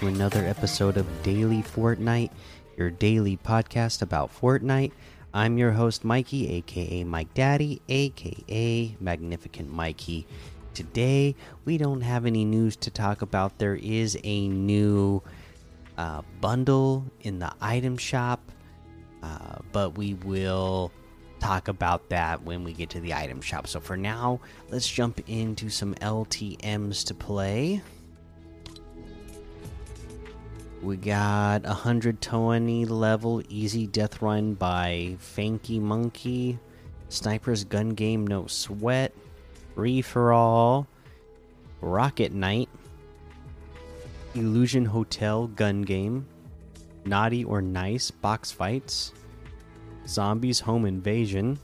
to 0.00 0.06
another 0.06 0.46
episode 0.46 0.96
of 0.96 1.06
Daily 1.22 1.62
Fortnite, 1.62 2.30
your 2.78 2.88
daily 2.88 3.36
podcast 3.36 4.00
about 4.00 4.34
Fortnite. 4.34 4.92
I'm 5.34 5.58
your 5.58 5.72
host, 5.72 6.04
Mikey, 6.04 6.48
aka 6.52 7.04
Mike 7.04 7.34
Daddy, 7.34 7.82
aka 7.86 8.96
Magnificent 8.98 9.70
Mikey. 9.70 10.26
Today, 10.72 11.36
we 11.66 11.76
don't 11.76 12.00
have 12.00 12.24
any 12.24 12.46
news 12.46 12.76
to 12.76 12.90
talk 12.90 13.20
about. 13.20 13.58
There 13.58 13.74
is 13.74 14.16
a 14.24 14.48
new 14.48 15.20
uh, 15.98 16.22
bundle 16.40 17.04
in 17.20 17.38
the 17.38 17.52
item 17.60 17.98
shop, 17.98 18.40
uh, 19.22 19.56
but 19.70 19.98
we 19.98 20.14
will 20.14 20.92
talk 21.40 21.68
about 21.68 22.08
that 22.08 22.42
when 22.42 22.64
we 22.64 22.72
get 22.72 22.88
to 22.90 23.00
the 23.00 23.12
item 23.12 23.42
shop. 23.42 23.66
So 23.66 23.80
for 23.80 23.98
now, 23.98 24.40
let's 24.70 24.88
jump 24.88 25.20
into 25.28 25.68
some 25.68 25.94
LTMs 25.96 27.04
to 27.04 27.14
play. 27.14 27.82
We 30.82 30.96
got 30.96 31.64
120 31.64 32.86
level 32.86 33.42
easy 33.50 33.86
death 33.86 34.22
run 34.22 34.54
by 34.54 35.16
Fanky 35.20 35.78
Monkey, 35.78 36.58
Sniper's 37.10 37.64
Gun 37.64 37.90
Game 37.90 38.26
No 38.26 38.46
Sweat, 38.46 39.12
Free 39.74 40.00
for 40.00 40.32
All, 40.32 40.86
Rocket 41.82 42.32
Knight, 42.32 42.70
Illusion 44.34 44.86
Hotel 44.86 45.48
Gun 45.48 45.82
Game, 45.82 46.26
Naughty 47.04 47.44
or 47.44 47.60
Nice 47.60 48.10
Box 48.10 48.50
Fights, 48.50 49.12
Zombies 50.06 50.60
Home 50.60 50.86
Invasion, 50.86 51.58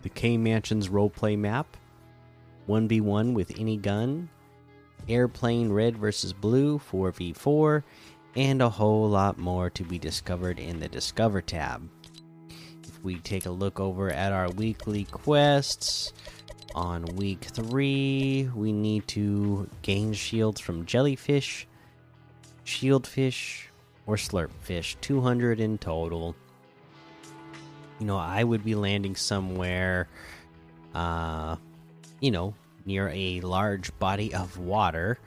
the 0.00 0.08
K 0.08 0.38
Mansions 0.38 0.88
Roleplay 0.88 1.36
Map, 1.36 1.76
1v1 2.66 3.34
with 3.34 3.60
any 3.60 3.76
gun, 3.76 4.30
Airplane 5.08 5.70
Red 5.70 5.96
versus 5.96 6.32
Blue 6.32 6.78
4v4, 6.78 7.82
and 8.36 8.62
a 8.62 8.68
whole 8.68 9.08
lot 9.08 9.38
more 9.38 9.70
to 9.70 9.82
be 9.82 9.98
discovered 9.98 10.58
in 10.58 10.80
the 10.80 10.88
Discover 10.88 11.42
tab. 11.42 11.88
If 12.82 13.02
we 13.02 13.16
take 13.20 13.46
a 13.46 13.50
look 13.50 13.80
over 13.80 14.10
at 14.10 14.32
our 14.32 14.50
weekly 14.50 15.04
quests, 15.04 16.12
on 16.74 17.04
week 17.16 17.40
three, 17.42 18.48
we 18.54 18.72
need 18.72 19.08
to 19.08 19.68
gain 19.82 20.12
shields 20.12 20.60
from 20.60 20.86
jellyfish, 20.86 21.66
shieldfish, 22.64 23.64
or 24.06 24.16
slurpfish, 24.16 24.96
200 25.00 25.60
in 25.60 25.78
total. 25.78 26.36
You 27.98 28.06
know, 28.06 28.16
I 28.16 28.44
would 28.44 28.64
be 28.64 28.74
landing 28.74 29.16
somewhere, 29.16 30.08
uh, 30.94 31.56
you 32.20 32.30
know, 32.30 32.54
near 32.88 33.08
a 33.14 33.40
large 33.42 33.96
body 34.00 34.34
of 34.34 34.58
water 34.58 35.18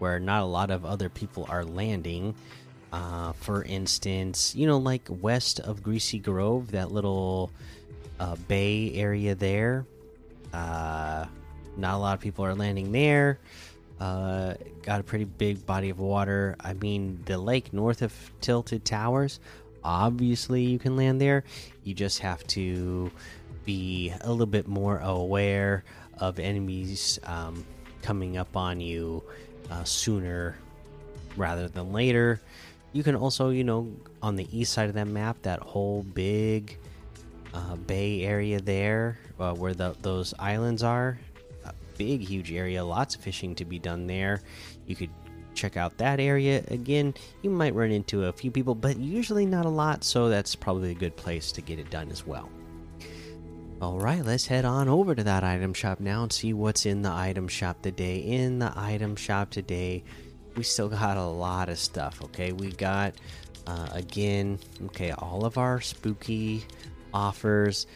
where 0.00 0.18
not 0.18 0.42
a 0.42 0.46
lot 0.46 0.70
of 0.70 0.84
other 0.84 1.08
people 1.08 1.46
are 1.48 1.64
landing. 1.64 2.34
Uh, 2.92 3.32
for 3.34 3.62
instance, 3.62 4.56
you 4.56 4.66
know, 4.66 4.78
like 4.78 5.06
west 5.08 5.60
of 5.60 5.82
Greasy 5.82 6.18
Grove, 6.18 6.72
that 6.72 6.90
little 6.90 7.52
uh, 8.18 8.34
bay 8.48 8.92
area 8.94 9.36
there. 9.36 9.86
Uh, 10.52 11.26
not 11.76 11.94
a 11.94 11.98
lot 11.98 12.14
of 12.14 12.20
people 12.20 12.44
are 12.44 12.54
landing 12.54 12.90
there. 12.90 13.38
Uh, 14.00 14.54
got 14.82 15.00
a 15.00 15.04
pretty 15.04 15.26
big 15.26 15.64
body 15.66 15.90
of 15.90 16.00
water. 16.00 16.56
I 16.58 16.72
mean, 16.72 17.20
the 17.26 17.36
lake 17.36 17.72
north 17.72 18.00
of 18.00 18.14
Tilted 18.40 18.84
Towers, 18.84 19.38
obviously, 19.84 20.62
you 20.62 20.78
can 20.78 20.96
land 20.96 21.20
there. 21.20 21.44
You 21.84 21.94
just 21.94 22.20
have 22.20 22.44
to 22.48 23.10
be 23.66 24.12
a 24.22 24.30
little 24.30 24.46
bit 24.46 24.66
more 24.66 24.98
aware 24.98 25.84
of 26.20 26.38
enemies 26.38 27.18
um, 27.24 27.64
coming 28.02 28.36
up 28.36 28.56
on 28.56 28.80
you 28.80 29.22
uh, 29.70 29.84
sooner 29.84 30.56
rather 31.36 31.68
than 31.68 31.92
later. 31.92 32.40
You 32.92 33.02
can 33.02 33.14
also, 33.14 33.50
you 33.50 33.64
know, 33.64 33.92
on 34.22 34.36
the 34.36 34.46
east 34.56 34.72
side 34.72 34.88
of 34.88 34.94
that 34.94 35.06
map, 35.06 35.40
that 35.42 35.60
whole 35.60 36.02
big 36.02 36.76
uh, 37.54 37.76
bay 37.76 38.22
area 38.24 38.60
there 38.60 39.18
uh, 39.38 39.54
where 39.54 39.74
the, 39.74 39.96
those 40.02 40.34
islands 40.38 40.82
are. 40.82 41.18
A 41.64 41.74
big, 41.96 42.20
huge 42.20 42.52
area, 42.52 42.84
lots 42.84 43.14
of 43.14 43.20
fishing 43.20 43.54
to 43.56 43.64
be 43.64 43.78
done 43.78 44.06
there. 44.06 44.42
You 44.86 44.96
could 44.96 45.10
check 45.54 45.76
out 45.76 45.98
that 45.98 46.20
area 46.20 46.64
again. 46.68 47.14
You 47.42 47.50
might 47.50 47.74
run 47.74 47.90
into 47.90 48.26
a 48.26 48.32
few 48.32 48.50
people, 48.50 48.74
but 48.74 48.98
usually 48.98 49.46
not 49.46 49.66
a 49.66 49.70
lot, 49.70 50.04
so 50.04 50.28
that's 50.28 50.54
probably 50.54 50.90
a 50.90 50.94
good 50.94 51.16
place 51.16 51.52
to 51.52 51.60
get 51.60 51.78
it 51.78 51.90
done 51.90 52.10
as 52.10 52.26
well. 52.26 52.48
Alright, 53.82 54.26
let's 54.26 54.46
head 54.46 54.66
on 54.66 54.90
over 54.90 55.14
to 55.14 55.24
that 55.24 55.42
item 55.42 55.72
shop 55.72 56.00
now 56.00 56.22
and 56.22 56.30
see 56.30 56.52
what's 56.52 56.84
in 56.84 57.00
the 57.00 57.10
item 57.10 57.48
shop 57.48 57.80
today. 57.80 58.18
In 58.18 58.58
the 58.58 58.70
item 58.76 59.16
shop 59.16 59.48
today, 59.48 60.04
we 60.54 60.64
still 60.64 60.90
got 60.90 61.16
a 61.16 61.24
lot 61.24 61.70
of 61.70 61.78
stuff, 61.78 62.22
okay? 62.24 62.52
We 62.52 62.72
got, 62.72 63.14
uh, 63.66 63.88
again, 63.92 64.58
okay, 64.84 65.12
all 65.12 65.46
of 65.46 65.56
our 65.56 65.80
spooky 65.80 66.66
offers, 67.14 67.86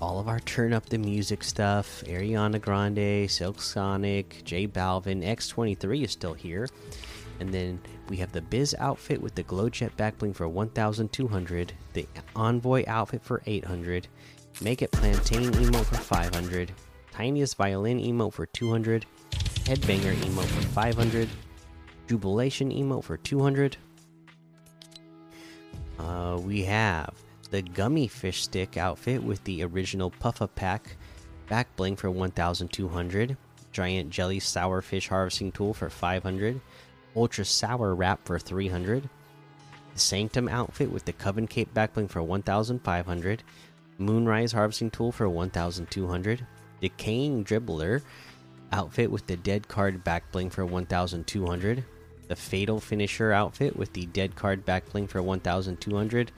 all 0.00 0.20
of 0.20 0.28
our 0.28 0.38
turn 0.38 0.72
up 0.72 0.88
the 0.88 0.98
music 0.98 1.42
stuff. 1.42 2.04
Ariana 2.06 2.60
Grande, 2.60 3.28
Silk 3.28 3.60
Sonic, 3.60 4.42
J 4.44 4.68
Balvin, 4.68 5.26
X23 5.26 6.04
is 6.04 6.12
still 6.12 6.34
here. 6.34 6.68
And 7.40 7.52
then 7.52 7.80
we 8.08 8.16
have 8.18 8.30
the 8.30 8.42
Biz 8.42 8.76
outfit 8.78 9.20
with 9.20 9.34
the 9.34 9.42
glow 9.42 9.68
jet 9.68 9.96
backbling 9.96 10.36
for 10.36 10.46
1200, 10.46 11.72
the 11.94 12.06
Envoy 12.36 12.84
outfit 12.86 13.24
for 13.24 13.42
800 13.44 14.06
Make 14.60 14.82
It 14.82 14.92
Plantain 14.92 15.50
emote 15.52 15.86
for 15.86 15.96
500. 15.96 16.72
Tiniest 17.12 17.56
Violin 17.56 17.98
emote 17.98 18.32
for 18.32 18.46
200. 18.46 19.06
Headbanger 19.64 20.14
emote 20.14 20.44
for 20.44 20.62
500. 20.68 21.28
Jubilation 22.08 22.70
emote 22.70 23.04
for 23.04 23.16
200. 23.16 23.76
Uh, 25.98 26.38
we 26.42 26.64
have 26.64 27.14
the 27.50 27.62
Gummy 27.62 28.08
Fish 28.08 28.42
Stick 28.42 28.76
outfit 28.76 29.22
with 29.22 29.42
the 29.44 29.62
original 29.62 30.10
Puffa 30.10 30.48
Pack 30.54 30.96
back 31.48 31.74
bling 31.76 31.96
for 31.96 32.10
1200. 32.10 33.36
Giant 33.72 34.10
Jelly 34.10 34.40
Sour 34.40 34.82
Fish 34.82 35.08
Harvesting 35.08 35.52
Tool 35.52 35.74
for 35.74 35.90
500. 35.90 36.60
Ultra 37.16 37.44
Sour 37.44 37.94
Wrap 37.94 38.24
for 38.24 38.38
300. 38.38 39.08
The 39.94 39.98
Sanctum 39.98 40.48
outfit 40.48 40.90
with 40.90 41.04
the 41.04 41.12
Coven 41.12 41.46
Cape 41.46 41.72
back 41.74 41.94
bling 41.94 42.08
for 42.08 42.22
1500. 42.22 43.42
Moonrise 43.98 44.52
Harvesting 44.52 44.90
Tool 44.90 45.12
for 45.12 45.28
1200. 45.28 46.46
Decaying 46.80 47.44
Dribbler 47.44 48.02
outfit 48.72 49.10
with 49.10 49.26
the 49.26 49.36
Dead 49.36 49.68
Card 49.68 50.02
back 50.02 50.30
bling 50.32 50.50
for 50.50 50.64
1200. 50.64 51.84
The 52.28 52.36
Fatal 52.36 52.80
Finisher 52.80 53.32
outfit 53.32 53.76
with 53.76 53.92
the 53.92 54.06
Dead 54.06 54.34
Card 54.34 54.64
back 54.64 54.88
bling 54.90 55.06
for 55.06 55.22
1200. 55.22 56.32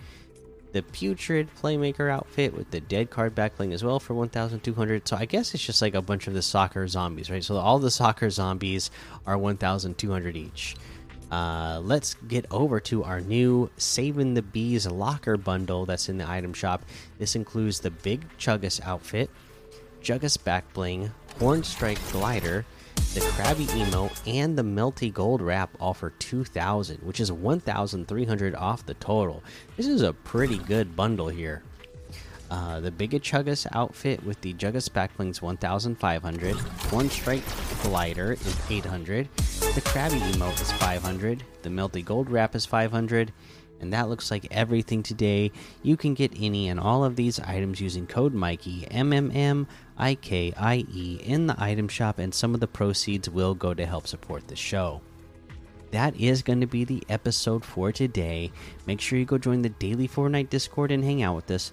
The 0.72 0.82
Putrid 0.82 1.48
Playmaker 1.62 2.10
outfit 2.10 2.52
with 2.52 2.70
the 2.72 2.80
Dead 2.80 3.08
Card 3.08 3.34
back 3.34 3.56
bling 3.56 3.72
as 3.72 3.84
well 3.84 4.00
for 4.00 4.14
1200. 4.14 5.06
So 5.06 5.16
I 5.16 5.24
guess 5.24 5.54
it's 5.54 5.64
just 5.64 5.80
like 5.80 5.94
a 5.94 6.02
bunch 6.02 6.26
of 6.26 6.34
the 6.34 6.42
soccer 6.42 6.88
zombies, 6.88 7.30
right? 7.30 7.44
So 7.44 7.56
all 7.56 7.78
the 7.78 7.92
soccer 7.92 8.28
zombies 8.28 8.90
are 9.24 9.38
1200 9.38 10.36
each. 10.36 10.74
Uh, 11.34 11.80
let's 11.80 12.14
get 12.28 12.46
over 12.52 12.78
to 12.78 13.02
our 13.02 13.20
new 13.20 13.68
Saving 13.76 14.34
the 14.34 14.42
Bees 14.42 14.86
locker 14.86 15.36
bundle 15.36 15.84
that's 15.84 16.08
in 16.08 16.16
the 16.16 16.30
item 16.30 16.54
shop. 16.54 16.84
This 17.18 17.34
includes 17.34 17.80
the 17.80 17.90
Big 17.90 18.24
Chuggus 18.38 18.80
outfit, 18.86 19.28
Juggus 20.00 20.36
back 20.36 20.72
bling, 20.74 21.10
Horn 21.40 21.64
Strike 21.64 21.98
glider, 22.12 22.64
the 23.14 23.20
Krabby 23.20 23.66
emote, 23.66 24.16
and 24.32 24.56
the 24.56 24.62
Melty 24.62 25.12
Gold 25.12 25.42
wrap 25.42 25.70
all 25.80 25.92
for 25.92 26.10
2,000, 26.10 26.98
which 26.98 27.18
is 27.18 27.32
1,300 27.32 28.54
off 28.54 28.86
the 28.86 28.94
total. 28.94 29.42
This 29.76 29.88
is 29.88 30.02
a 30.02 30.12
pretty 30.12 30.58
good 30.58 30.94
bundle 30.94 31.26
here. 31.26 31.64
Uh, 32.48 32.78
the 32.78 32.92
Big 32.92 33.10
Chuggus 33.10 33.66
outfit 33.72 34.22
with 34.24 34.40
the 34.42 34.54
Juggus 34.54 34.88
backblings 34.88 35.42
1500, 35.42 36.54
One 36.92 37.10
Strike 37.10 37.42
Glider 37.82 38.34
is 38.34 38.56
800, 38.70 39.28
the 39.72 39.80
Krabby 39.80 40.20
emote 40.32 40.60
is 40.60 40.70
500, 40.72 41.42
the 41.62 41.68
Melty 41.68 42.04
Gold 42.04 42.30
wrap 42.30 42.54
is 42.54 42.66
500, 42.66 43.32
and 43.80 43.92
that 43.92 44.08
looks 44.08 44.30
like 44.30 44.46
everything 44.50 45.02
today. 45.02 45.50
You 45.82 45.96
can 45.96 46.14
get 46.14 46.32
any 46.38 46.68
and 46.68 46.78
all 46.78 47.04
of 47.04 47.16
these 47.16 47.40
items 47.40 47.80
using 47.80 48.06
code 48.06 48.34
Mikey 48.34 48.86
M 48.90 49.12
M 49.12 49.30
M 49.32 49.66
I 49.96 50.14
K 50.16 50.52
I 50.56 50.84
E 50.92 51.20
in 51.22 51.46
the 51.46 51.56
item 51.58 51.88
shop, 51.88 52.18
and 52.18 52.34
some 52.34 52.54
of 52.54 52.60
the 52.60 52.66
proceeds 52.66 53.28
will 53.28 53.54
go 53.54 53.74
to 53.74 53.86
help 53.86 54.06
support 54.06 54.46
the 54.48 54.56
show. 54.56 55.00
That 55.90 56.16
is 56.16 56.42
going 56.42 56.60
to 56.60 56.66
be 56.66 56.84
the 56.84 57.04
episode 57.08 57.64
for 57.64 57.92
today. 57.92 58.50
Make 58.86 59.00
sure 59.00 59.18
you 59.18 59.24
go 59.24 59.38
join 59.38 59.62
the 59.62 59.68
Daily 59.68 60.08
Fortnite 60.08 60.50
Discord 60.50 60.90
and 60.90 61.04
hang 61.04 61.22
out 61.22 61.36
with 61.36 61.50
us. 61.50 61.72